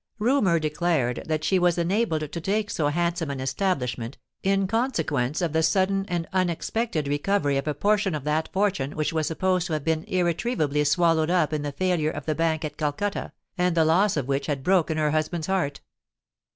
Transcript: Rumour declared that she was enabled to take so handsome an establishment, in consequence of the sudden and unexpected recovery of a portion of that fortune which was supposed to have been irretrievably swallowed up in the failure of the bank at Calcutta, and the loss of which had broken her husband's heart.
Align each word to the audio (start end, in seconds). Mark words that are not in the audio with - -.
Rumour 0.17 0.57
declared 0.57 1.21
that 1.27 1.43
she 1.43 1.59
was 1.59 1.77
enabled 1.77 2.31
to 2.31 2.41
take 2.41 2.71
so 2.71 2.87
handsome 2.87 3.29
an 3.29 3.39
establishment, 3.39 4.17
in 4.41 4.65
consequence 4.65 5.43
of 5.43 5.53
the 5.53 5.61
sudden 5.61 6.05
and 6.07 6.27
unexpected 6.33 7.07
recovery 7.07 7.55
of 7.55 7.67
a 7.67 7.75
portion 7.75 8.15
of 8.15 8.23
that 8.23 8.49
fortune 8.51 8.93
which 8.95 9.13
was 9.13 9.27
supposed 9.27 9.67
to 9.67 9.73
have 9.73 9.83
been 9.83 10.03
irretrievably 10.05 10.85
swallowed 10.85 11.29
up 11.29 11.53
in 11.53 11.61
the 11.61 11.71
failure 11.71 12.09
of 12.09 12.25
the 12.25 12.33
bank 12.33 12.65
at 12.65 12.77
Calcutta, 12.77 13.31
and 13.59 13.75
the 13.77 13.85
loss 13.85 14.17
of 14.17 14.27
which 14.27 14.47
had 14.47 14.63
broken 14.63 14.97
her 14.97 15.11
husband's 15.11 15.45
heart. 15.45 15.81